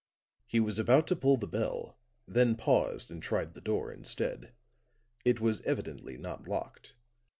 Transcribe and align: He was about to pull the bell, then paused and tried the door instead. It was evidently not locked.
He 0.47 0.59
was 0.59 0.79
about 0.79 1.05
to 1.09 1.15
pull 1.15 1.37
the 1.37 1.45
bell, 1.45 1.99
then 2.27 2.55
paused 2.55 3.11
and 3.11 3.21
tried 3.21 3.53
the 3.53 3.61
door 3.61 3.91
instead. 3.91 4.51
It 5.23 5.39
was 5.39 5.61
evidently 5.61 6.17
not 6.17 6.47
locked. 6.47 6.95